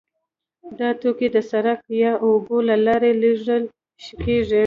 [0.79, 3.63] دا توکي د سړک یا اوبو له لارې لیږل
[4.23, 4.59] کیږي